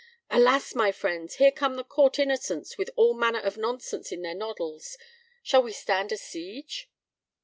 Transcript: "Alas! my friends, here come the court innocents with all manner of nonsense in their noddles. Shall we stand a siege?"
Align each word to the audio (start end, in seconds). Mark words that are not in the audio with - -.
"Alas! 0.31 0.73
my 0.73 0.91
friends, 0.91 1.35
here 1.35 1.51
come 1.51 1.75
the 1.75 1.83
court 1.83 2.17
innocents 2.17 2.75
with 2.75 2.89
all 2.95 3.13
manner 3.13 3.37
of 3.39 3.55
nonsense 3.55 4.11
in 4.11 4.23
their 4.23 4.33
noddles. 4.33 4.97
Shall 5.43 5.61
we 5.61 5.73
stand 5.73 6.11
a 6.11 6.17
siege?" 6.17 6.89